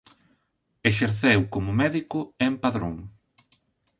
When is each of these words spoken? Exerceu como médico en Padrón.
Exerceu 0.89 1.39
como 1.53 1.77
médico 1.81 2.19
en 2.47 2.53
Padrón. 2.63 2.95